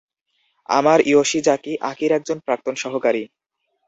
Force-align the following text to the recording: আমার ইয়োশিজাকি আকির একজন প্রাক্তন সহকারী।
আমার 0.69 0.99
ইয়োশিজাকি 1.05 1.73
আকির 1.91 2.11
একজন 2.11 2.37
প্রাক্তন 2.39 2.75
সহকারী। 2.83 3.23